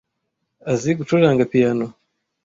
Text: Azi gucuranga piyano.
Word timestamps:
Azi 0.71 0.91
gucuranga 0.99 1.49
piyano. 1.51 1.85